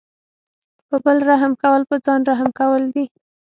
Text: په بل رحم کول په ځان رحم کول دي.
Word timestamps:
په 0.87 0.95
بل 1.03 1.17
رحم 1.29 1.53
کول 1.63 1.81
په 1.89 1.95
ځان 2.05 2.19
رحم 2.29 2.49
کول 2.59 2.83
دي. 2.93 3.05